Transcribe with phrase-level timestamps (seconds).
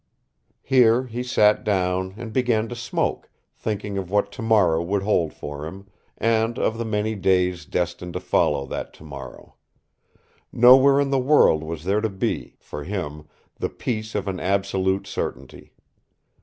[0.63, 5.67] Here he sat down, and began to smoke, thinking of what tomorrow would hold for
[5.67, 9.53] him, and of the many days destined to follow that tomorrow.
[10.51, 13.27] Nowhere in the world was there to be for him
[13.57, 15.71] the peace of an absolute certainty.